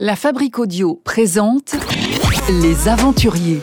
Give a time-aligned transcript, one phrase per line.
[0.00, 1.74] La Fabrique Audio présente
[2.62, 3.58] Les Aventuriers.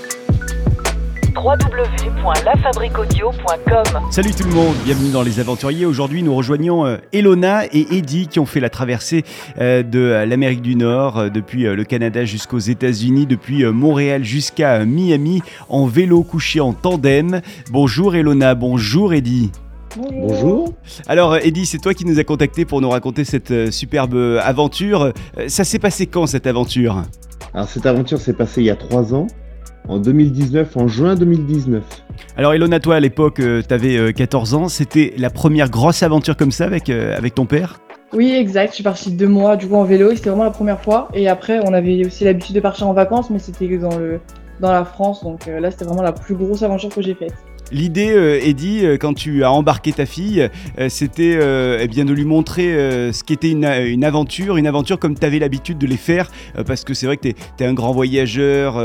[1.33, 5.85] www.lafabriquaudio.com Salut tout le monde, bienvenue dans Les Aventuriers.
[5.85, 9.23] Aujourd'hui, nous rejoignons euh, Elona et Eddie qui ont fait la traversée
[9.61, 15.41] euh, de euh, l'Amérique du Nord, depuis le Canada jusqu'aux États-Unis, depuis Montréal jusqu'à Miami,
[15.69, 17.39] en vélo couché en tandem.
[17.71, 19.53] Bonjour Elona, bonjour Eddie.
[19.97, 20.73] Bonjour.
[21.07, 24.15] Alors euh, Eddie, c'est toi qui nous as contacté pour nous raconter cette euh, superbe
[24.15, 25.13] euh, aventure.
[25.47, 27.03] Ça s'est passé quand cette aventure?
[27.53, 29.27] Alors cette aventure s'est passée il y a trois ans,
[29.87, 31.83] en 2019, en juin 2019.
[32.35, 36.51] Alors Elona, toi à l'époque, tu avais 14 ans, c'était la première grosse aventure comme
[36.51, 37.79] ça avec, avec ton père?
[38.13, 38.71] Oui, exact.
[38.71, 40.11] Je suis partie deux mois du coup en vélo.
[40.11, 41.09] et C'était vraiment la première fois.
[41.13, 44.19] Et après, on avait aussi l'habitude de partir en vacances, mais c'était dans le
[44.59, 45.23] dans la France.
[45.23, 47.33] Donc euh, là, c'était vraiment la plus grosse aventure que j'ai faite.
[47.71, 51.39] L'idée, euh, Eddie, euh, quand tu as embarqué ta fille, euh, c'était
[51.79, 52.73] eh bien de lui montrer
[53.11, 53.65] ce qu'était une,
[54.03, 56.29] aventure, une aventure comme tu avais l'habitude de les faire,
[56.65, 58.75] parce que c'est vrai que tu es, un grand voyageur,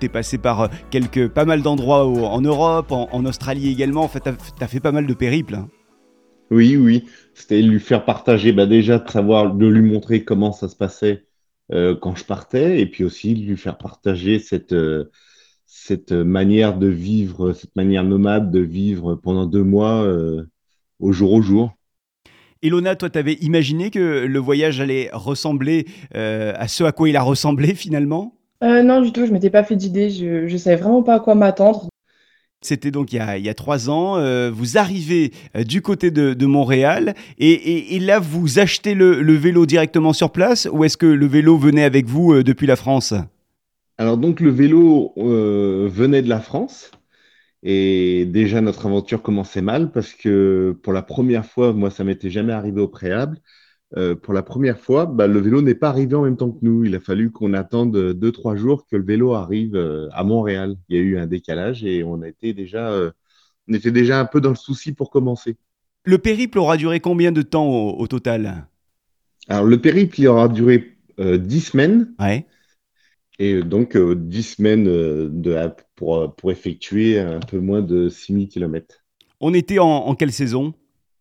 [0.00, 4.22] tu es passé par quelques, pas mal d'endroits en Europe, en, Australie également, en fait
[4.22, 5.54] tu as, fait pas mal de périples.
[5.54, 5.68] hein.
[6.50, 10.68] Oui, oui, c'était lui faire partager, bah déjà de savoir, de lui montrer comment ça
[10.68, 11.24] se passait
[11.70, 14.74] quand je partais, et puis aussi de lui faire partager cette,
[15.66, 20.48] cette manière de vivre, cette manière nomade de vivre pendant deux mois euh,
[21.00, 21.72] au jour au jour.
[22.62, 27.08] Elona, toi, tu avais imaginé que le voyage allait ressembler euh, à ce à quoi
[27.08, 28.34] il a ressemblé finalement?
[28.64, 29.26] Euh, non, du tout.
[29.26, 30.08] Je m'étais pas fait d'idée.
[30.08, 31.88] Je je savais vraiment pas à quoi m'attendre.
[32.62, 34.16] C'était donc il y, a, il y a trois ans.
[34.16, 35.32] euh, vous arrivez
[35.66, 40.14] du côté de, de Montréal et, et- et là, vous achetez le, le vélo directement
[40.14, 43.12] sur place ou est-ce que le vélo venait avec vous euh, depuis la France?
[43.98, 46.90] Alors donc le vélo euh, venait de la France
[47.62, 52.28] et déjà notre aventure commençait mal parce que pour la première fois, moi ça m'était
[52.30, 53.38] jamais arrivé au préalable,
[53.96, 56.58] euh, pour la première fois, bah, le vélo n'est pas arrivé en même temps que
[56.60, 56.84] nous.
[56.84, 60.76] Il a fallu qu'on attende deux, trois jours que le vélo arrive euh, à Montréal.
[60.88, 62.92] Il y a eu un décalage et on a été déjà,
[63.66, 65.56] on était déjà un peu dans le souci pour commencer.
[66.04, 68.66] Le périple aura duré combien de temps au, au total?
[69.48, 72.12] Alors le périple, il aura duré dix semaines.
[72.20, 72.46] Ouais.
[73.38, 75.56] Et donc, euh, 10 semaines euh, de,
[75.94, 79.04] pour, euh, pour effectuer un peu moins de 6000 km.
[79.40, 80.74] On était en, en quelle saison?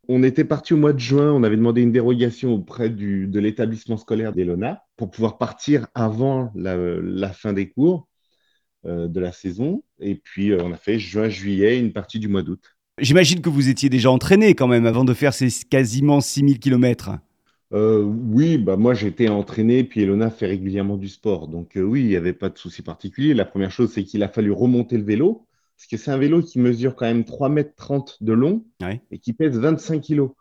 [0.08, 3.40] On était parti au mois de juin, on avait demandé une dérogation auprès du, de
[3.40, 8.08] l'établissement scolaire d'Elona pour pouvoir partir avant la, la fin des cours
[8.86, 9.84] euh, de la saison.
[10.00, 12.62] Et puis, euh, on a fait juin-juillet, une partie du mois d'août.
[13.00, 17.18] J'imagine que vous étiez déjà entraîné quand même avant de faire ces quasiment 6000 km.
[17.76, 21.48] Euh, oui, bah moi j'étais entraîné, puis Elona fait régulièrement du sport.
[21.50, 23.34] Donc euh, oui, il n'y avait pas de souci particulier.
[23.34, 26.42] La première chose, c'est qu'il a fallu remonter le vélo, parce que c'est un vélo
[26.42, 29.02] qui mesure quand même 3,30 mètres de long Ouais.
[29.12, 30.32] et qui pèse 25 kilos.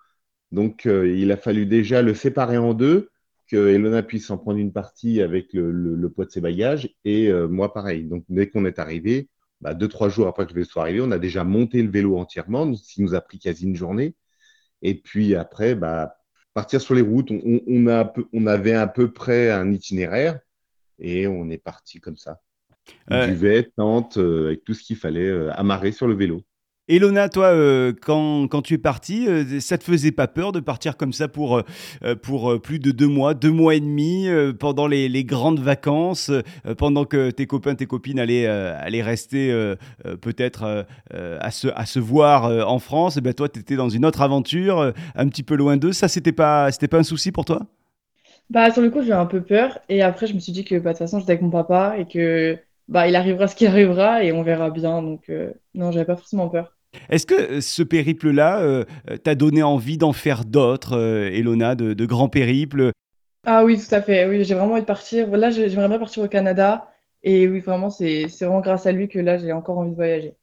[0.53, 3.11] Donc euh, il a fallu déjà le séparer en deux,
[3.49, 6.91] que Elona puisse en prendre une partie avec le, le- le poids de ses bagages,
[7.05, 8.05] et moi pareil.
[8.05, 9.29] Donc dès qu'on est arrivé,
[9.61, 11.91] bah, deux, trois jours après que le vélo soit arrivé, on a déjà monté le
[11.91, 14.15] vélo entièrement, ce qui nous a pris quasi une journée.
[14.83, 16.17] Et puis après, bah,
[16.55, 17.31] partir sur les routes.
[17.31, 18.13] On, a
[18.47, 20.39] avait à peu près un itinéraire
[20.99, 22.41] et on est parti comme ça.
[23.11, 23.27] Euh.
[23.27, 26.43] Duvet, tente, euh, avec tout ce qu'il fallait euh, amarrer sur le vélo.
[26.87, 30.99] Elona, toi, euh, quand, tu es parti, euh, ça te faisait pas peur de partir
[30.99, 31.63] comme ça pour, euh,
[32.03, 34.29] euh, plus de deux mois, deux mois et demi,
[34.59, 36.31] pendant les, grandes vacances,
[36.77, 39.75] pendant que tes copains, tes copines allaient, rester
[40.21, 44.93] peut-être à, se, voir en France, et ben toi, tu étais dans une autre aventure,
[45.15, 45.93] un petit peu loin d'eux.
[45.93, 47.63] Ça, c'était pas, c'était pas un souci pour toi?
[48.51, 49.79] Bah sur le coup, j'ai un peu peur.
[49.89, 51.95] Et après, je me suis dit que bah, de toute façon, j'étais avec mon papa
[51.99, 52.59] et que
[52.89, 55.03] bah il arrivera ce qui arrivera et on verra bien.
[55.03, 56.77] Donc euh, non, j'avais pas forcément peur.
[57.11, 58.85] Est-ce que euh, ce périple-là euh,
[59.23, 62.93] t'a donné envie d'en faire d'autres, euh, Elona, de, de grands périples?
[63.47, 64.27] Ah oui, tout à fait.
[64.29, 65.29] Oui, j'ai vraiment envie de partir.
[65.37, 66.91] Là, j'ai- j'aimerais bien partir au Canada.
[67.23, 69.95] Et oui, vraiment, c'est c'est vraiment grâce à lui que là, j'ai encore envie de
[69.97, 70.37] voyager.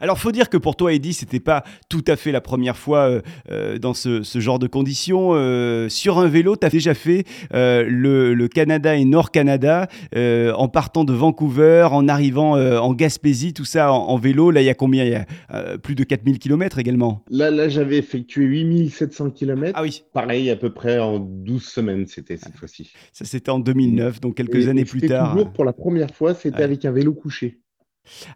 [0.00, 2.98] Alors, faut dire que pour toi, Eddie, c'était pas tout à fait la première fois
[3.08, 5.30] euh, euh, dans ce, ce genre de conditions.
[5.32, 7.24] Euh, sur un vélo, tu as déjà fait
[7.54, 13.64] euh, le, le Canada et Nord-Canada en partant de Vancouver, en arrivant en Gaspésie, tout
[13.64, 14.50] ça en, en vélo.
[14.50, 15.04] Là, il y a combien?
[15.04, 17.24] Il y a plus de 4000 km également.
[17.30, 19.72] Là, là j'avais effectué 8700 km.
[19.74, 22.92] Ah oui, Pareil, à peu près en 12 semaines, c'était cette fois-ci.
[23.12, 25.32] ça c'était en 2009, donc quelques Et- années et plus tard.
[25.32, 27.58] toujours pour la première fois, c'était avec un vélo couché.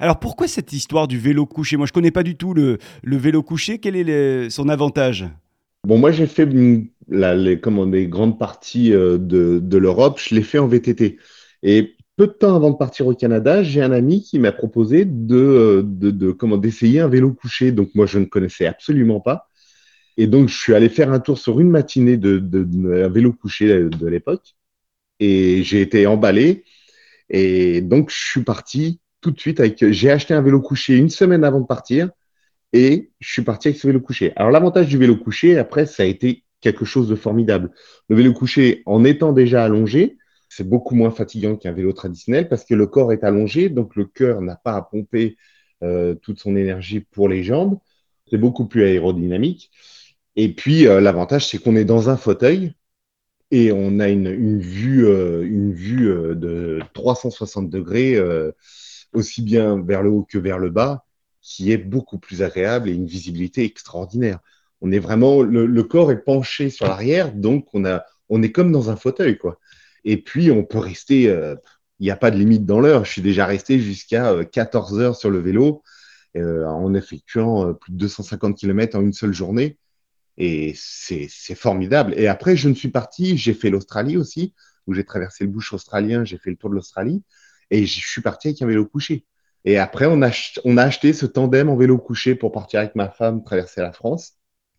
[0.01, 1.77] Alors, pourquoi cette histoire du vélo couché?
[1.77, 3.79] Moi, je connais pas du tout le, vélo couché.
[3.79, 5.27] Quel est son avantage?
[5.85, 6.49] Bon, moi, j'ai fait
[7.09, 11.19] la- les, comment, des grandes parties euh, de, de l'Europe, je l'ai fait en VTT.
[11.63, 15.05] Et peu de temps avant de partir au Canada, j'ai un ami qui m'a proposé
[15.05, 17.73] de, euh, de, de- comment, d'essayer un vélo couché.
[17.73, 19.49] Donc, moi, je ne connaissais absolument pas.
[20.17, 23.09] Et donc, je suis allé faire un tour sur une matinée de, de, de- un
[23.09, 24.55] vélo couché de l'époque.
[25.21, 26.65] et j'ai été emballé.
[27.31, 29.91] Et donc, je suis parti tout de suite avec.
[29.91, 32.11] J'ai acheté un vélo couché une semaine avant de partir
[32.73, 34.33] et je suis parti avec ce vélo couché.
[34.37, 37.71] Alors, l'avantage du vélo couché, après, ça a été quelque chose de formidable.
[38.09, 40.19] Le vélo couché, en étant déjà allongé,
[40.49, 44.05] c'est beaucoup moins fatigant qu'un vélo traditionnel parce que le corps est allongé, donc le
[44.05, 45.37] cœur n'a pas à pomper
[45.83, 47.79] euh, toute son énergie pour les jambes.
[48.31, 49.71] C'est beaucoup plus aérodynamique.
[50.37, 52.75] Et puis, euh, l'avantage, c'est qu'on est dans un fauteuil
[53.51, 56.07] et on a une, vue, euh, une vue
[56.37, 58.19] de 360 degrés,
[59.13, 61.05] aussi bien vers le haut que vers le bas,
[61.41, 64.41] qui est beaucoup plus agréable et une visibilité extraordinaire.
[64.81, 68.71] On est vraiment, le, corps est penché sur l'arrière, donc on, a, on est comme
[68.71, 69.59] dans un fauteuil, quoi.
[70.05, 73.05] Et puis, on peut rester, il n'y a pas de limite dans l'heure.
[73.05, 75.83] Je suis déjà resté jusqu'à 14 heures sur le vélo
[76.37, 79.77] en effectuant plus de 250 km en une seule journée.
[80.37, 82.15] Et c'est formidable.
[82.17, 84.55] Et après, je ne suis parti, j'ai fait l'Australie aussi,
[84.87, 87.23] où j'ai traversé le bush australien, j'ai fait le tour de l'Australie,
[87.71, 89.25] et je suis parti avec un vélo couché.
[89.65, 90.31] Et après, on a,
[90.65, 93.93] on a acheté ce tandem en vélo couché pour partir avec ma femme traverser la
[93.93, 94.35] France.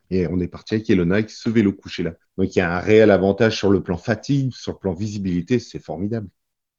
[0.09, 2.13] Et on est parti avec Elona avec ce vélo couché-là.
[2.37, 5.59] Donc il y a un réel avantage sur le plan fatigue, sur le plan visibilité,
[5.59, 6.27] c'est formidable.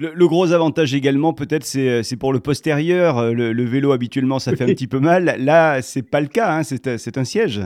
[0.01, 3.35] Le, gros avantage également, peut-être, c'est, pour le postérieur.
[3.35, 5.37] Le, vélo, habituellement, ça fait un petit peu mal.
[5.39, 6.63] Là, c'est pas le cas, hein.
[6.63, 7.61] c'est, un siège.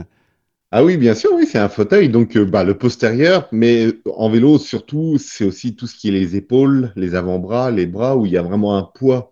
[0.71, 2.09] Ah oui, bien sûr, oui, c'est un fauteuil.
[2.09, 6.09] Donc, euh, bah, le postérieur, mais euh, en vélo, surtout, c'est aussi tout ce qui
[6.09, 9.31] est les épaules, les avant-bras, les bras, où il y a vraiment un poids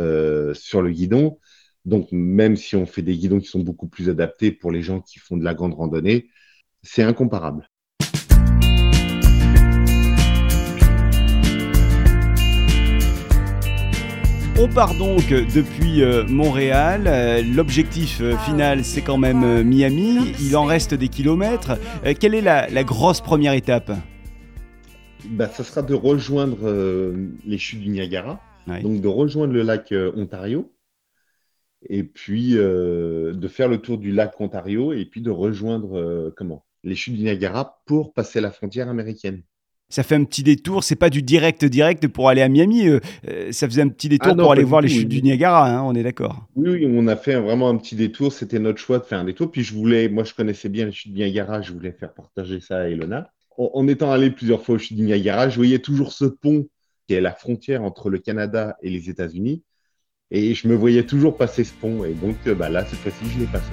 [0.00, 1.38] euh, sur le guidon.
[1.84, 5.00] Donc, même si on fait des guidons qui sont beaucoup plus adaptés pour les gens
[5.00, 6.28] qui font de la grande randonnée,
[6.82, 7.68] c'est incomparable.
[14.60, 17.04] On part donc depuis euh, Montréal.
[17.06, 20.34] Euh, l'objectif euh, final, c'est quand même Miami.
[20.40, 21.78] Il en reste des kilomètres.
[22.18, 23.92] Quelle est la, grosse première étape?
[25.26, 26.72] Bah, Ça sera de rejoindre
[27.46, 28.40] les chutes du Niagara,
[28.82, 30.72] donc de rejoindre le lac Ontario,
[31.88, 36.64] et puis de faire le tour du lac Ontario, et puis de rejoindre comment?
[36.82, 39.42] Les chutes du Niagara pour passer la frontière américaine
[39.88, 40.84] ça fait un petit détour.
[40.84, 42.88] C'est pas du direct direct pour aller à Miami.
[42.88, 45.68] Euh, euh, ça faisait un petit détour ah pour aller voir les chutes du Niagara.
[45.68, 46.46] Hein, on est d'accord.
[46.56, 48.32] Oui, oui, on a fait vraiment un petit détour.
[48.32, 49.50] C'était notre choix de faire un détour.
[49.50, 51.62] Puis je voulais, moi, je connaissais bien les chutes du Niagara.
[51.62, 53.30] Je voulais faire partager ça à Elona.
[53.56, 56.68] En, étant allé plusieurs fois aux chutes du Niagara, je voyais toujours ce pont
[57.08, 59.62] qui est la frontière entre le Canada et les États-Unis.
[60.30, 62.04] Et je me voyais toujours passer ce pont.
[62.04, 63.72] Et donc, euh, bah, là, cette fois-ci, je l'ai passé.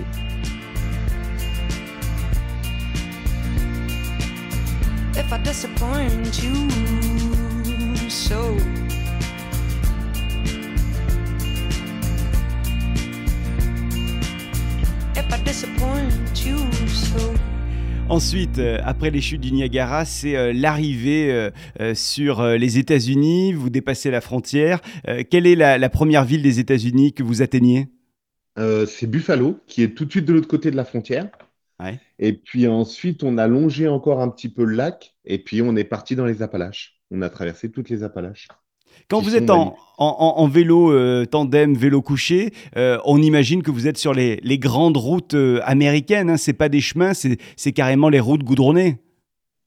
[5.18, 6.70] If I disappoint you
[8.10, 8.58] so.
[15.16, 16.58] If I disappoint you
[16.88, 17.34] so.
[18.10, 21.32] Ensuite, euh, après les chutes du Niagara, c'est euh, l'arrivée
[21.80, 23.54] euh, sur les États-Unis.
[23.54, 24.82] Vous dépassez la frontière.
[25.30, 27.88] quelle est la, la, première ville des États-Unis que vous atteignez?
[28.58, 31.28] C'est Buffalo, qui est tout de suite de l'autre côté de la frontière.
[32.20, 35.76] Et puis ensuite, on a longé encore un petit peu le lac et puis on
[35.76, 37.02] est parti dans les Appalaches.
[37.12, 38.48] On a traversé toutes les Appalaches.
[39.10, 43.98] Quand vous êtes en, vélo euh, tandem, vélo couché, euh, on imagine que vous êtes
[43.98, 46.30] sur les, grandes routes euh, américaines.
[46.30, 46.38] Hein.
[46.38, 48.98] Ce n'est pas des chemins, c'est carrément les routes goudronnées.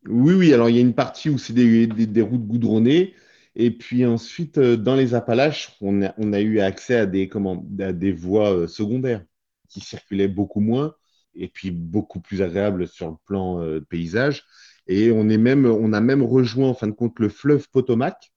[0.09, 0.55] Oui, oui.
[0.55, 3.15] Alors il y a une partie où c'est des, routes goudronnées.
[3.55, 7.67] Et puis ensuite, dans les Appalaches, on a, on a eu accès à des, comment,
[7.81, 9.23] à des voies secondaires
[9.69, 10.95] qui circulaient beaucoup moins
[11.39, 14.45] et puis beaucoup plus agréable sur le plan euh, paysage.
[14.87, 18.33] Et on, est même, on a même rejoint en fin de compte le fleuve Potomac,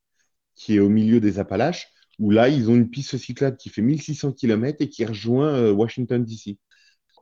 [0.55, 1.87] qui est au milieu des Appalaches,
[2.19, 5.71] où là, ils ont une piste cyclable qui fait 1600 km et qui rejoint euh,
[5.71, 6.57] Washington, D.C.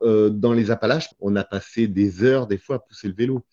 [0.02, 3.44] Euh, dans les Appalaches, on a passé des heures, des fois, à pousser le vélo.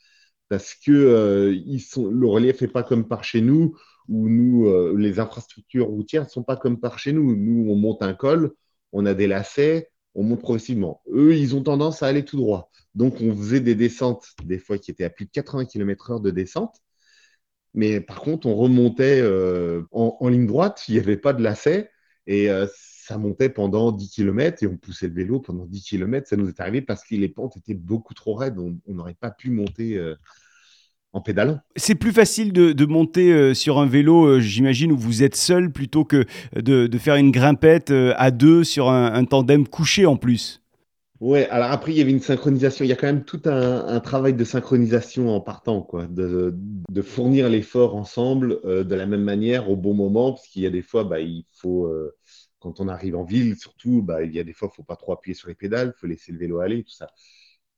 [0.50, 5.20] Parce que ils sont, le relief n'est pas comme par chez nous, où nous, les
[5.20, 7.36] infrastructures routières ne sont pas comme par chez nous.
[7.36, 8.54] Nous, on monte un col,
[8.94, 11.02] on a des lacets, on monte progressivement.
[11.14, 12.72] Eux, ils ont tendance à aller tout droit.
[12.96, 16.32] Donc, on faisait des descentes, des fois qui étaient à plus de 80 km/h de
[16.32, 16.82] descente.
[17.76, 21.92] Mais par contre, on remontait euh, en, ligne droite, il n'y avait pas de lacet.
[22.26, 26.28] Et euh, ça montait pendant 10 km et on poussait le vélo pendant 10 km.
[26.28, 28.58] Ça nous est arrivé parce que les pentes étaient beaucoup trop raides.
[28.58, 30.16] On n'aurait pas pu monter euh,
[31.18, 31.60] en pédalant.
[31.76, 35.72] C'est plus facile de, monter euh, sur un vélo, euh, j'imagine, où vous êtes seul,
[35.72, 40.62] plutôt que de, faire une grimpette euh, à deux sur un, tandem couché en plus.
[41.20, 42.86] Ouais, alors après, il y avait une synchronisation.
[42.86, 46.54] Il y a quand même tout un, travail de synchronisation en partant, quoi, de,
[47.02, 50.84] fournir l'effort ensemble de la même manière au bon moment, parce qu'il y a des
[50.84, 51.92] fois, bah, il faut,
[52.60, 54.84] quand on arrive en ville, surtout, bah, il y a des fois, il ne faut
[54.84, 57.08] pas trop appuyer sur les pédales, il faut laisser le vélo aller, tout ça.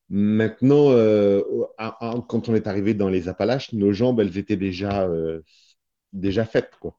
[0.10, 1.42] Maintenant, euh,
[2.28, 5.42] quand on est arrivé dans les Appalaches, nos jambes, elles étaient déjà euh,
[6.14, 6.72] déjà faites.
[6.80, 6.98] Quoi.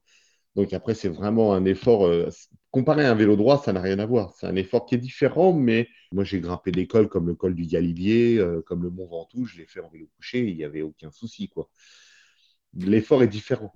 [0.55, 2.05] Donc après, c'est vraiment un effort.
[2.05, 2.29] euh,
[2.71, 4.33] comparé à un vélo droit, ça n'a rien à voir.
[4.39, 7.53] C'est un effort qui est différent, mais moi, j'ai grimpé des cols comme le col
[7.53, 10.81] du Galibier, comme le Mont Ventoux, je l'ai fait en vélo couché, il n'y avait
[10.81, 11.49] aucun souci.
[12.73, 13.73] L'effort est différent.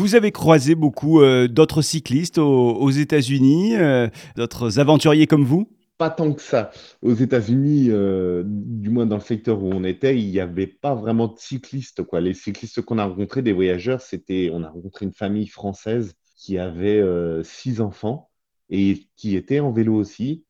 [0.00, 5.70] Vous avez croisé beaucoup euh, d'autres cyclistes aux, États-Unis, euh, d'autres aventuriers comme vous?
[5.98, 6.70] Pas tant que ça.
[7.02, 10.94] Aux États-Unis, euh, du moins dans le secteur où on était, il n'y avait pas
[10.94, 12.02] vraiment de cyclistes.
[12.14, 16.56] Les cyclistes qu'on a rencontrés, des voyageurs, c'était, on a rencontré une famille française qui
[16.56, 17.04] avait
[17.44, 18.30] six enfants
[18.70, 20.46] et qui était en vélo aussi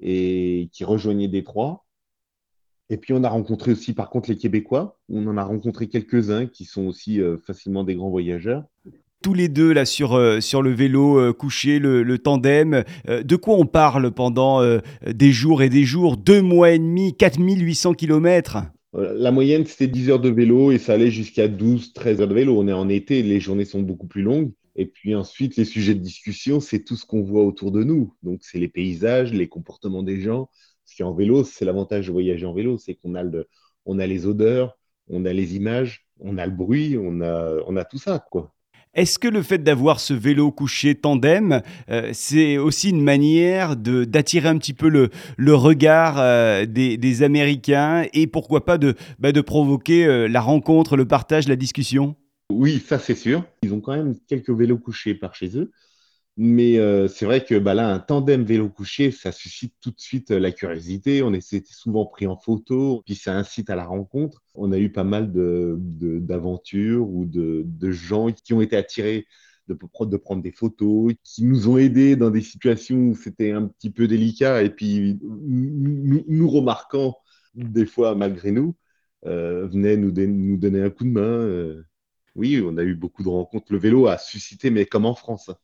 [0.00, 1.84] et qui rejoignait Détroit.
[2.88, 4.98] Et puis on a rencontré aussi par contre les Québécois.
[5.08, 8.64] On en a rencontré quelques-uns qui sont aussi euh, facilement des grands voyageurs.
[9.22, 12.84] tous les deux là sur, euh, sur le vélo euh, couché, le, le tandem.
[13.06, 14.62] De quoi on parle pendant
[15.04, 16.16] des jours et des jours?
[16.16, 18.58] Deux mois et demi, 4800 kilomètres.
[18.92, 22.34] La moyenne, c'était 10 heures de vélo et ça allait jusqu'à 12, 13 heures de
[22.34, 22.58] vélo.
[22.58, 24.52] On est en été, les journées sont beaucoup plus longues.
[24.76, 28.14] Et puis ensuite, les sujets de discussion, c'est tout ce qu'on voit autour de nous.
[28.22, 30.50] Donc, c'est les paysages, les comportements des gens.
[30.86, 33.48] Parce qu'en vélo, c'est l'avantage de voyager en vélo, c'est qu'on a, le,
[33.84, 34.78] on a les odeurs,
[35.08, 38.52] on a les images, on a le bruit, on a, on a tout ça, quoi.
[38.94, 44.48] Est-ce que le fait d'avoir ce vélo couché tandem, euh, c'est aussi une manière d'attirer
[44.48, 49.32] un petit peu le, le regard euh, des, des Américains et pourquoi pas de, bah,
[49.32, 52.16] de provoquer euh, la rencontre, le partage, la discussion?
[52.50, 53.44] Oui, ça c'est sûr.
[53.62, 55.72] Ils ont quand même quelques vélos couchés par chez eux.
[56.38, 60.00] Mais euh, c'est vrai que bah, là, un tandem vélo couché, ça suscite tout de
[60.00, 61.22] suite euh, la curiosité.
[61.22, 64.42] On était souvent pris en photo, puis ça incite à la rencontre.
[64.54, 68.76] On a eu pas mal de, de- d'aventures ou de, de gens qui ont été
[68.76, 69.26] attirés
[69.68, 69.74] de,
[70.04, 73.90] de prendre des photos, qui nous ont aidés dans des situations où c'était un petit
[73.90, 77.16] peu délicat, et puis nous, remarquant
[77.54, 78.76] des fois malgré nous,
[79.24, 81.82] euh, venaient nous, nous donner un coup de main.
[82.34, 83.72] oui, on a eu beaucoup de rencontres.
[83.72, 85.56] Le vélo a suscité, mais comme en France, hein,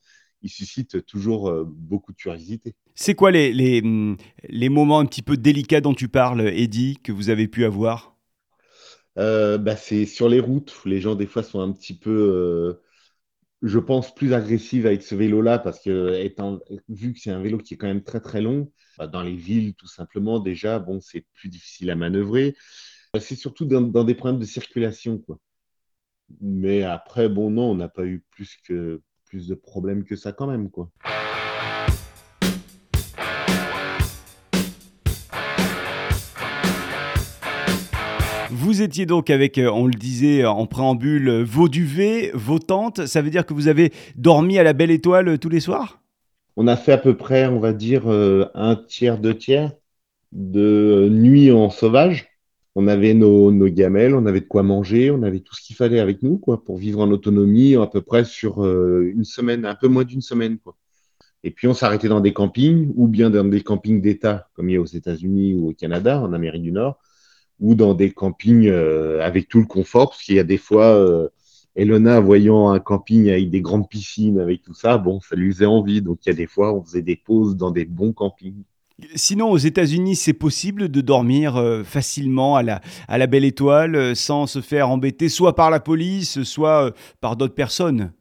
[0.42, 2.75] il suscite toujours euh, beaucoup de curiosité.
[2.94, 4.16] C'est quoi les, les, hum,
[4.49, 8.16] les moments un petit peu délicats dont tu parles, Eddy, que vous avez pu avoir?
[9.18, 12.11] Euh, bah, c'est sur les routes où les gens, des fois, sont un petit peu,
[12.11, 12.82] euh,
[13.62, 17.58] je pense, plus agressifs avec ce vélo-là parce que, étant, vu que c'est un vélo
[17.58, 21.00] qui est quand même très très long, bah, dans les villes, tout simplement, déjà, bon,
[21.00, 22.56] c'est plus difficile à manœuvrer.
[23.16, 25.38] Euh, C'est surtout dans, dans des problèmes de circulation, quoi.
[26.40, 30.30] Mais après, bon, non, on n'a pas eu plus que plus de problèmes que ça
[30.30, 30.90] quand même, quoi.
[38.50, 43.06] Vous étiez donc avec, euh, on le disait en préambule, euh, vos duvets, vos tentes.
[43.06, 46.02] Ça veut dire que vous avez dormi à la belle étoile euh, tous les soirs?
[46.56, 49.72] On a fait à peu près, on va dire, euh, un tiers, deux tiers
[50.32, 52.31] de nuit en sauvage.
[52.74, 56.00] On avait nos, gamelles, on avait de quoi manger, on avait tout ce qu'il fallait
[56.00, 59.74] avec nous, quoi, pour vivre en autonomie à peu près sur euh, une semaine, un
[59.74, 60.58] peu moins d'une semaine.
[61.44, 64.74] Et puis on s'arrêtait dans des campings, ou bien dans des campings d'État, comme il
[64.74, 66.98] y a aux États-Unis ou au Canada, en Amérique du Nord,
[67.60, 70.86] ou dans des campings euh, avec tout le confort, parce qu'il y a des fois,
[70.96, 71.28] euh,
[71.76, 75.66] Elona, voyant un camping avec des grandes piscines, avec tout ça, bon, ça lui faisait
[75.66, 76.02] envie.
[76.02, 78.62] Donc il y a des fois, on faisait des pauses dans des bons campings.
[79.14, 83.96] Sinon, aux États-Unis, c'est possible de dormir euh, facilement à la, à la belle étoile
[83.96, 88.12] euh, sans se faire embêter soit par la police, soit euh, par d'autres personnes?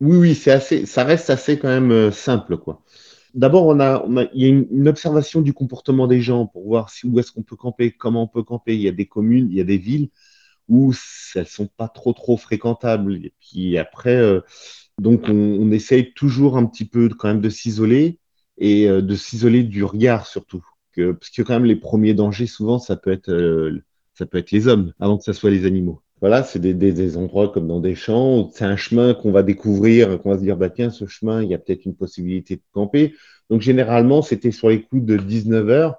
[0.00, 2.82] Oui, oui, c'est assez, ça reste assez quand même simple, quoi.
[3.34, 7.18] D'abord, on a, il y a une, observation du comportement des gens pour voir où
[7.18, 8.74] est-ce qu'on peut camper, comment on peut camper.
[8.74, 10.08] Il y a des communes, il y a des villes
[10.68, 10.92] où
[11.34, 13.14] elles sont pas trop, trop fréquentables.
[13.24, 14.22] Et puis après,
[14.98, 18.18] donc on, on essaye toujours un petit peu quand même de s'isoler
[18.58, 20.64] et euh, de s'isoler du regard surtout.
[20.96, 23.82] Parce que quand même les premiers dangers, souvent, ça peut être, euh,
[24.14, 26.00] ça peut être les hommes avant que ça soit les animaux.
[26.20, 30.30] Voilà, c'est des, endroits comme dans des champs, c'est un chemin qu'on va découvrir, qu'on
[30.30, 33.14] va se dire, bah tiens, ce chemin, il y a peut-être une possibilité de camper.
[33.50, 35.96] Donc généralement, c'était sur les coups de 19 heures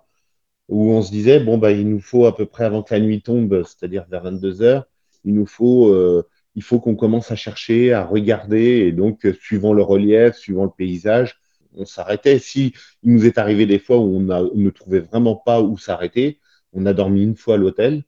[0.70, 3.00] où on se disait, bon, bah, il nous faut à peu près avant que la
[3.00, 4.86] nuit tombe, c'est-à-dire vers 22 heures,
[5.24, 6.28] il nous faut, euh,
[6.62, 11.40] faut qu'on commence à chercher, à regarder, et donc, suivant le relief, suivant le paysage,
[11.74, 12.40] on s'arrêtait.
[12.40, 15.62] Si il nous est arrivé des fois où on, a, on ne trouvait vraiment pas
[15.62, 16.40] où s'arrêter,
[16.74, 18.04] on a dormi une fois à l'hôtel,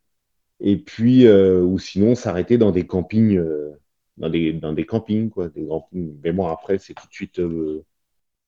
[0.60, 3.72] et puis, euh, ou sinon, s'arrêter dans des campings, euh,
[4.18, 6.16] dans des, dans des campings, quoi, des campings.
[6.24, 7.86] Mais bon, après, c'est tout de suite euh,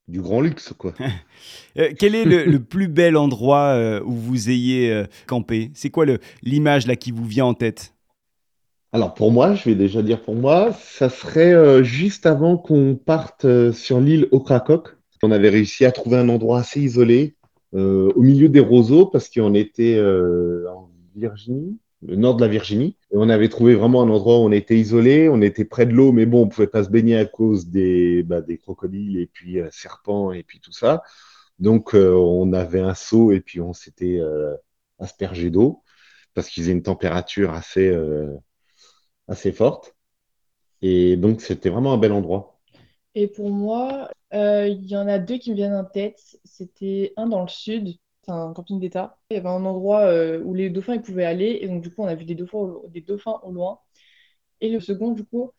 [0.08, 0.94] du grand luxe, quoi.
[2.00, 5.72] Quel est le, le plus bel endroit où vous ayez campé?
[5.74, 6.06] C'est quoi
[6.44, 7.94] l'image là qui vous vient en tête?
[8.94, 13.72] Alors pour moi, je vais déjà dire pour moi, ça serait juste avant qu'on parte
[13.72, 14.98] sur l'île Ocracoke.
[15.24, 17.36] On avait réussi à trouver un endroit assez isolé
[17.74, 22.48] euh, au milieu des roseaux parce qu'on était euh, en Virginie, le nord de la
[22.48, 22.98] Virginie.
[23.12, 25.94] Et on avait trouvé vraiment un endroit où on était isolé, on était près de
[25.94, 29.28] l'eau, mais bon, on pouvait pas se baigner à cause des, bah, des crocodiles et
[29.28, 31.04] puis euh, serpents et puis tout ça.
[31.60, 34.56] Donc, euh, on avait un seau et puis on s'était euh,
[35.00, 35.84] aspergé d'eau
[36.34, 38.36] parce qu'ils avaient une température assez, euh,
[39.28, 39.96] assez forte.
[40.82, 42.51] Et donc, c'était vraiment un bel endroit.
[43.16, 46.20] Et pour moi, euh, il y en a deux qui me viennent en tête.
[46.46, 49.18] C'était un dans le sud, c'est un camping d'État.
[49.30, 52.04] Il y avait un endroit euh, où les dauphins pouvaient aller, et donc du coup
[52.04, 53.80] on a vu des dauphins au, des dauphins au loin.
[54.62, 55.52] Et le second, du coup,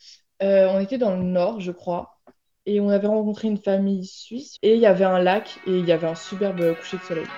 [0.43, 2.21] euh, on était dans le nord, je crois,
[2.67, 5.87] et on avait rencontré une famille suisse, et il y avait un lac, et il
[5.87, 7.35] y avait un superbe coucher de soleil.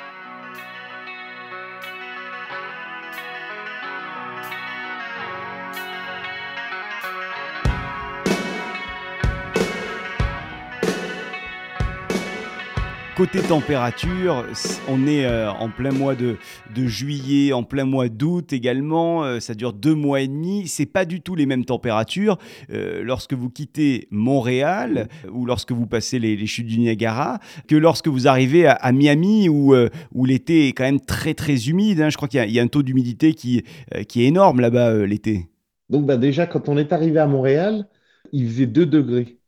[13.16, 14.44] Côté température,
[14.88, 16.37] on est euh, en plein mois de,
[16.75, 19.23] juillet, en plein mois d'août également.
[19.23, 20.66] euh, ça dure deux mois et demi.
[20.66, 22.38] C'est pas du tout les mêmes températures
[22.73, 28.09] euh, lorsque vous quittez Montréal ou lorsque vous passez les, chutes du Niagara que lorsque
[28.09, 29.75] vous arrivez à, Miami où,
[30.25, 32.00] l'été est quand même très très humide.
[32.00, 32.11] hein.
[32.11, 35.47] Je crois qu'il y, a- un taux d'humidité qui, est énorme là-bas l'été.
[35.88, 37.87] Donc, bah, déjà, quand on est arrivé à Montréal,
[38.33, 39.38] il faisait 2 degrés.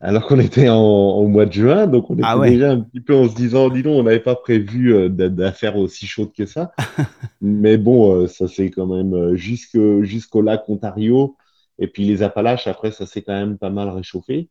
[0.00, 2.50] Alors qu'on était en, au mois de juin, donc on était Ah ouais.
[2.50, 5.28] déjà un petit peu en se disant, dis donc, on n'avait pas prévu euh, d'a-
[5.28, 6.72] d'affaires aussi chaudes que ça.
[7.40, 11.36] Mais bon, euh, ça c'est quand même euh, jusqu'au lac Ontario.
[11.80, 14.48] Et puis les Appalaches, après, ça s'est quand même pas mal réchauffé.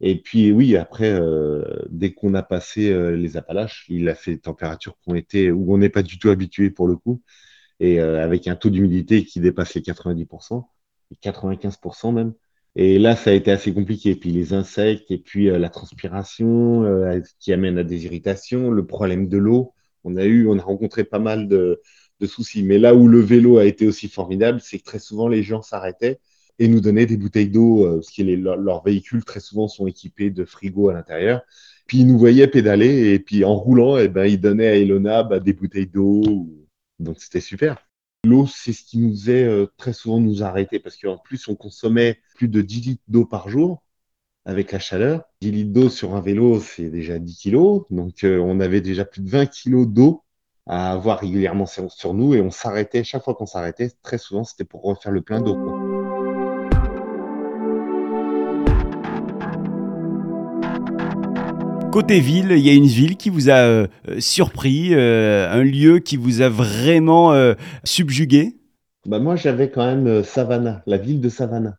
[0.00, 4.40] Et puis oui, après, euh, dès qu'on a passé les Appalaches, il a fait des
[4.40, 7.22] températures ont été, où on n'est pas du tout habitué pour le coup.
[7.80, 10.68] Et euh, avec un taux d'humidité qui dépasse les 90%,
[11.22, 12.32] 95% même.
[12.76, 14.10] Et là, ça a été assez compliqué.
[14.10, 18.70] Et puis les insectes, et puis euh, la transpiration euh, qui amène à des irritations,
[18.70, 19.74] le problème de l'eau.
[20.04, 21.80] On a eu, on a rencontré pas mal de,
[22.20, 22.62] de soucis.
[22.62, 25.62] Mais là où le vélo a été aussi formidable, c'est que très souvent les gens
[25.62, 26.18] s'arrêtaient
[26.58, 30.30] et nous donnaient des bouteilles d'eau, euh, parce que leurs véhicules très souvent sont équipés
[30.30, 31.42] de frigo à l'intérieur.
[31.86, 35.22] Puis ils nous voyaient pédaler et puis en roulant, et ben ils donnaient à Elona
[35.24, 36.48] bah, des bouteilles d'eau.
[36.98, 37.84] Donc c'était super.
[38.24, 41.56] L'eau, c'est ce qui nous faisait euh, très souvent nous arrêter parce qu'en plus, on
[41.56, 43.82] consommait plus de 10 litres d'eau par jour
[44.44, 45.24] avec la chaleur.
[45.40, 47.84] 10 litres d'eau sur un vélo, c'est déjà 10 kilos.
[47.90, 50.24] Donc, euh, on avait déjà plus de 20 kilos d'eau
[50.66, 53.04] à avoir régulièrement sur, sur nous et on s'arrêtait.
[53.04, 55.81] Chaque fois qu'on s'arrêtait, très souvent, c'était pour refaire le plein d'eau.
[61.92, 63.86] Côté ville, il y a une ville qui vous a euh,
[64.18, 68.56] surpris, euh, un lieu qui vous a vraiment euh, subjugué?
[69.06, 71.78] Bah, moi, j'avais quand même euh, Savannah, la ville de Savannah,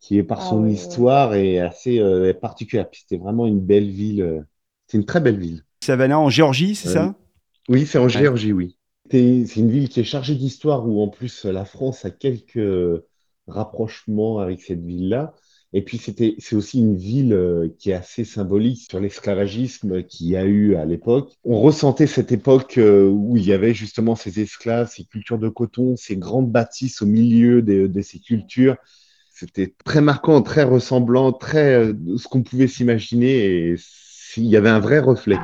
[0.00, 2.90] qui est par Ah son ouais, histoire et assez euh, particulière.
[2.90, 4.22] Puis C'était vraiment une belle ville.
[4.22, 4.42] euh,
[4.88, 5.64] C'est une très belle ville.
[5.84, 7.14] Savannah en Géorgie, c'est Euh, ça
[7.68, 8.78] Oui, c'est en Géorgie, oui.
[9.10, 12.60] C'est c'est une ville qui est chargée d'histoire où en plus la France a quelques
[13.46, 15.34] rapprochements avec cette ville-là.
[15.76, 20.28] Et puis c'était, c'est aussi une ville euh, qui est assez symbolique sur l'esclavagisme qu'il
[20.28, 21.32] y a eu à l'époque.
[21.42, 25.48] On ressentait cette époque euh, où il y avait justement ces esclaves, ces cultures de
[25.48, 28.76] coton, ces grandes bâtisses au milieu de, ces cultures.
[29.32, 33.72] C'était très marquant, très ressemblant, très euh, ce qu'on pouvait s'imaginer.
[33.72, 33.76] Et
[34.36, 35.38] il y avait un vrai reflet.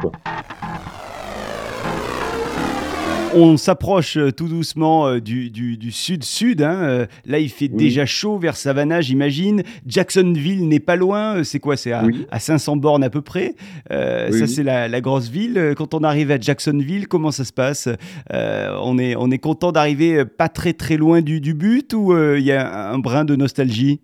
[3.33, 6.63] On s'approche euh, tout doucement euh, du, du- du sud-sud.
[6.63, 7.77] hein, euh, Là, il fait Oui.
[7.77, 9.63] déjà chaud vers Savannah, j'imagine.
[9.87, 11.45] Jacksonville n'est pas loin.
[11.45, 12.27] C'est quoi C'est à, Oui.
[12.33, 13.55] à 500 bornes à peu près.
[13.93, 15.75] Euh, Oui, ça, c'est la, la grosse ville.
[15.77, 17.89] Quand on arrive à Jacksonville, comment ça se passe?
[18.33, 22.13] Euh, on, est, on est content d'arriver pas très très loin du, du but ou
[22.13, 24.01] euh, il y a un brin de nostalgie?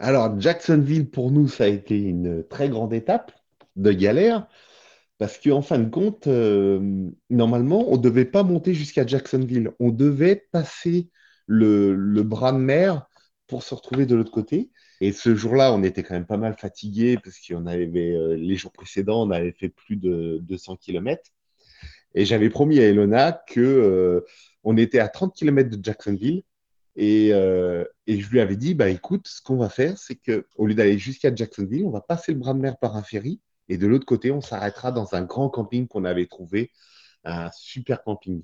[0.00, 3.32] Alors, Jacksonville, pour nous, ça a été une très grande étape
[3.76, 4.46] de galère,
[5.18, 9.72] parce qu'en fin de compte, euh, normalement, on ne devait pas monter jusqu'à Jacksonville.
[9.80, 11.10] On devait passer
[11.46, 13.06] le, le bras de mer
[13.46, 14.70] pour se retrouver de l'autre côté.
[15.00, 18.56] Et ce jour-là, on était quand même pas mal fatigué, parce qu'on avait, euh, les
[18.56, 21.22] jours précédents, on avait fait plus de 200 km.
[22.14, 24.20] Et j'avais promis à Elona que, euh,
[24.64, 26.42] on était à 30 km de Jacksonville.
[26.96, 30.46] Et, euh, et je lui avais dit, bah écoute, ce qu'on va faire, c'est que
[30.56, 33.40] au lieu d'aller jusqu'à Jacksonville, on va passer le bras de mer par un ferry,
[33.68, 36.70] et de l'autre côté, on s'arrêtera dans un grand camping qu'on avait trouvé,
[37.24, 38.42] un super camping.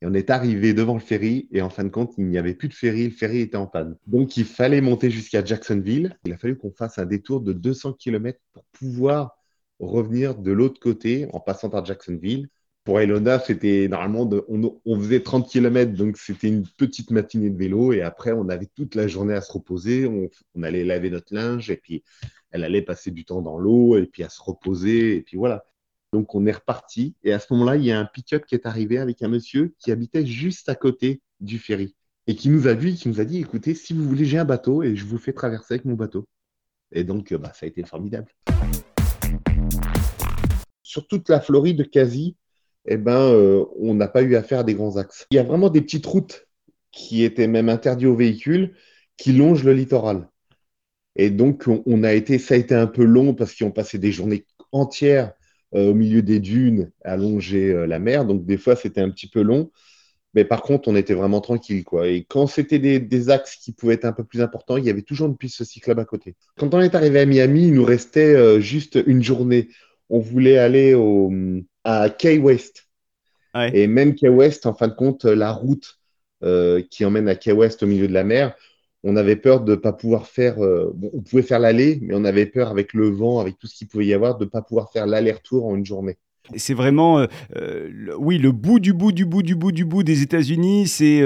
[0.00, 2.54] Et on est arrivé devant le ferry, et en fin de compte, il n'y avait
[2.54, 3.96] plus de ferry, le ferry était en panne.
[4.08, 6.18] Donc il fallait monter jusqu'à Jacksonville.
[6.24, 9.38] Il a fallu qu'on fasse un détour de 200 km pour pouvoir
[9.78, 12.48] revenir de l'autre côté en passant par Jacksonville.
[12.84, 17.56] Pour Elona, c'était normalement, de- on, faisait 30 km, donc c'était une petite matinée de
[17.56, 17.92] vélo.
[17.92, 20.06] Et après, on avait toute la journée à se reposer.
[20.06, 22.02] On, on allait laver notre linge, et puis
[22.50, 25.16] elle allait passer du temps dans l'eau, et puis à se reposer.
[25.16, 25.64] Et puis voilà.
[26.12, 27.14] Donc on est reparti.
[27.22, 29.74] Et à ce moment-là, il y a un pick-up qui est arrivé avec un monsieur
[29.78, 31.94] qui habitait juste à côté du ferry
[32.26, 34.44] et qui nous a vu, qui nous a dit écoutez, si vous voulez, j'ai un
[34.44, 36.26] bateau et je vous fais traverser avec mon bateau.
[36.90, 38.30] Et donc, bah, ça a été formidable.
[40.82, 42.36] Sur toute la Floride quasi,
[42.86, 45.26] eh ben, euh, on n'a pas eu à faire des grands axes.
[45.30, 46.46] Il y a vraiment des petites routes
[46.90, 48.74] qui étaient même interdites aux véhicules
[49.16, 50.28] qui longent le littoral.
[51.16, 53.98] Et donc, on, a été, ça a été un peu long parce qu'ils ont passé
[53.98, 55.32] des journées entières
[55.74, 58.24] euh, au milieu des dunes à longer euh, la mer.
[58.24, 59.70] Donc, des fois, c'était un petit peu long.
[60.34, 61.84] Mais par contre, on était vraiment tranquille.
[61.84, 62.08] Quoi.
[62.08, 65.02] Et quand c'était des, axes qui pouvaient être un peu plus importants, il y avait
[65.02, 66.34] toujours une piste cyclable à côté.
[66.56, 69.68] Quand on est arrivé à Miami, il nous restait juste une journée.
[70.08, 71.30] On voulait aller au,
[71.84, 72.88] à Key West.
[73.74, 75.98] Et même Key West, en fin de compte, la route
[76.42, 78.54] euh, qui emmène à Key West au milieu de la mer,
[79.04, 80.62] on avait peur de ne pas pouvoir faire.
[80.62, 83.74] Euh, on pouvait faire l'aller, mais on avait peur avec le vent, avec tout ce
[83.74, 86.18] qu'il pouvait y avoir, de ne pas pouvoir faire l'aller-retour en une journée.
[86.56, 87.24] C'est vraiment,
[87.56, 90.88] euh, oui, le bout du bout du bout du bout du bout des États-Unis.
[90.88, 91.22] C'est,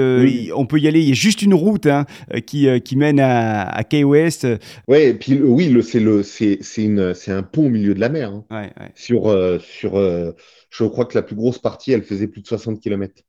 [0.55, 1.01] on peut y aller.
[1.01, 2.05] Il y a juste une route hein,
[2.45, 4.47] qui, qui mène à, à Key West.
[4.87, 7.93] Ouais, et puis oui, le, c'est le, c'est, c'est une, c'est un pont au milieu
[7.93, 8.31] de la mer.
[8.31, 8.45] Hein.
[8.51, 9.97] Ouais, Sur, sur,
[10.69, 13.23] je crois que la plus grosse partie, elle faisait plus de 60 km.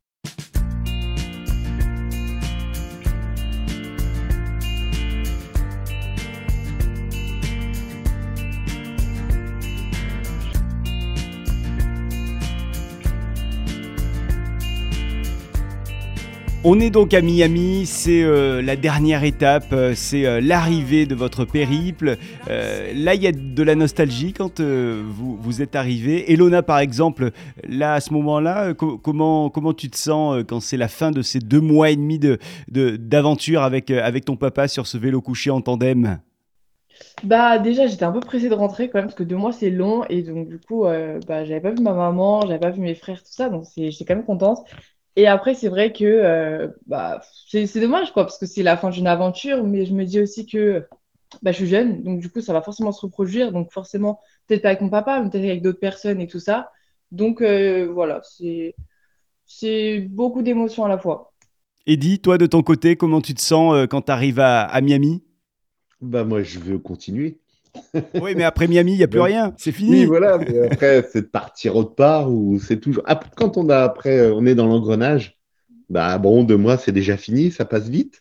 [16.64, 21.14] On est donc à Miami, c'est euh, la dernière étape, euh, c'est euh, l'arrivée de
[21.14, 22.16] votre périple.
[22.48, 26.32] là, il y a de la nostalgie quand vous, vous, êtes arrivé.
[26.32, 27.30] Elona, par exemple,
[27.62, 31.38] là, à ce moment-là, comment, comment tu te sens quand c'est la fin de ces
[31.38, 32.18] deux mois et demi
[32.68, 36.18] d'aventure de, avec, avec ton papa sur ce vélo couché en tandem?
[37.22, 39.70] Bah déjà j'étais un peu pressée de rentrer quand même parce que deux mois c'est
[39.70, 42.96] long et donc du coup bah, j'avais pas vu ma maman, j'avais pas vu mes
[42.96, 44.66] frères tout ça donc j'étais quand même contente
[45.16, 48.90] et après, c'est vrai que euh, bah, c'est dommage, quoi, parce que c'est la fin
[48.90, 50.86] d'une aventure, mais je me dis aussi que
[51.42, 53.52] bah, je suis jeune, donc du coup, ça va forcément se reproduire.
[53.52, 56.70] Donc, forcément, peut-être pas avec mon papa, mais peut-être avec d'autres personnes et tout ça.
[57.10, 58.22] Donc, euh, voilà,
[59.46, 61.32] c'est beaucoup d'émotions à la fois.
[61.86, 64.80] Eddie, toi, de ton côté, comment tu te sens euh, quand tu arrives à, à
[64.80, 65.22] Miami?
[66.00, 67.38] Bah, Moi, je veux continuer.
[68.22, 69.90] oui, mais après Miami, il n'y a plus rien, c'est fini.
[69.90, 70.38] Oui, voilà.
[70.70, 73.04] après, c'est de partir autre part ou c'est toujours.
[73.36, 75.38] quand on a après, on est dans l'engrenage.
[75.88, 78.20] Bah bon, deux mois, c'est déjà fini, ça passe vite.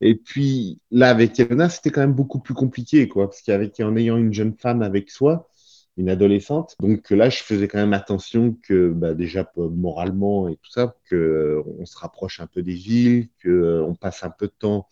[0.00, 3.96] Et puis là, avec Elena, c'était quand même beaucoup plus compliqué, quoi, parce qu'avec en
[3.96, 5.48] ayant une jeune femme avec soi,
[5.96, 10.70] une adolescente, donc là, je faisais quand même attention que, bah, déjà moralement et tout
[10.70, 14.30] ça, que euh, on se rapproche un peu des villes, que euh, on passe un
[14.30, 14.88] peu de temps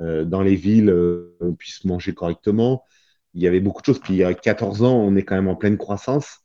[0.00, 0.94] euh, dans les villes,
[1.40, 2.84] on puisse manger correctement
[3.38, 4.00] il y avait beaucoup de choses.
[4.00, 6.40] Puis il y a 14 ans, on est quand même en pleine croissance.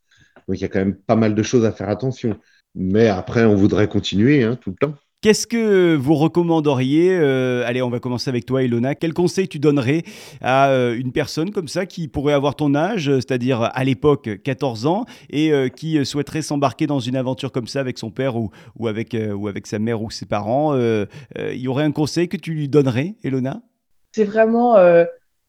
[0.48, 2.38] Donc il y a quand même pas mal de choses à faire attention.
[2.76, 4.94] Mais après, on voudrait continuer hein, tout le temps.
[5.22, 8.94] Qu'est-ce que vous recommanderiez euh, Allez, on va commencer avec toi, Ilona.
[8.94, 10.04] Quel conseil tu donnerais
[10.42, 14.86] à euh, une personne comme ça qui pourrait avoir ton âge, c'est-à-dire à l'époque 14
[14.86, 18.52] ans, et euh, qui souhaiterait s'embarquer dans une aventure comme ça avec son père ou,
[18.78, 21.08] ou, avec, ou avec sa mère ou ses parents Il
[21.60, 23.62] y aurait un conseil que tu lui donnerais, Ilona?
[24.12, 24.76] C'est vraiment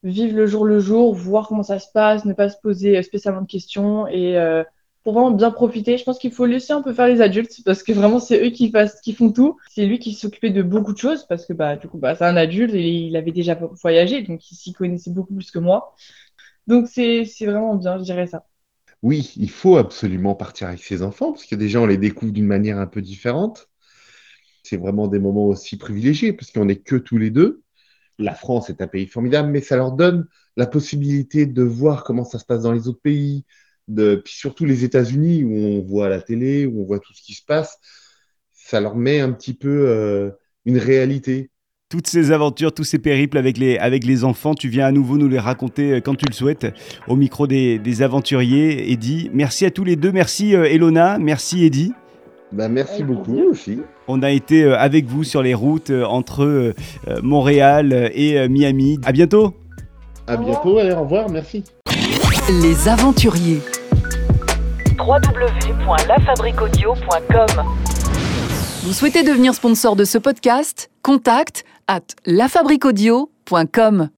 [0.09, 3.41] vivre le jour le jour, voir comment ça se passe, ne pas se poser spécialement
[3.41, 4.63] de questions et euh,
[5.03, 5.97] pour vraiment bien profiter.
[5.97, 8.49] Je pense qu'il faut laisser un peu faire les adultes parce que vraiment c'est eux
[8.51, 8.71] qui,
[9.13, 9.57] font tout.
[9.69, 12.25] C'est lui qui s'occupait de beaucoup de choses parce que bah du coup bah, c'est
[12.25, 15.95] un adulte et il avait déjà voyagé donc il s'y connaissait beaucoup plus que moi.
[16.67, 18.45] Donc c'est vraiment bien, je dirais ça.
[19.01, 22.47] Oui, il faut absolument partir avec ses enfants parce que déjà on les découvre d'une
[22.47, 23.69] manière un peu différente.
[24.63, 27.61] C'est vraiment des moments aussi privilégiés parce qu'on n'est que tous les deux
[28.17, 32.23] la France est un pays formidable, mais ça leur donne la possibilité de voir comment
[32.23, 33.45] ça se passe dans les autres pays,
[33.87, 37.33] puis surtout les États-Unis où on voit la télé, où on voit tout ce qui
[37.33, 37.77] se passe.
[38.53, 40.31] Ça leur met un petit peu euh,
[40.65, 41.51] une réalité.
[41.89, 45.37] Toutes ces aventures, tous ces périples avec les, enfants, tu viens à nouveau nous les
[45.37, 46.67] raconter euh, quand tu le souhaites
[47.07, 48.91] au micro des, des aventuriers.
[48.91, 50.11] Eddie, merci à tous les deux.
[50.11, 51.93] Merci euh, Elona, merci Eddie.
[52.51, 53.79] Bah, merci beaucoup aussi.
[54.07, 56.73] On a été euh, avec vous sur les routes euh, entre euh,
[57.23, 58.99] Montréal et Miami.
[59.03, 59.53] À bientôt.
[60.27, 61.63] À bientôt, allez, au revoir, merci.
[62.61, 63.61] Les aventuriers.
[64.97, 67.63] www.lafabriquaudio.com
[68.83, 70.89] Vous souhaitez devenir sponsor de ce podcast?
[71.01, 74.09] Contact à lafabriquaudio.com.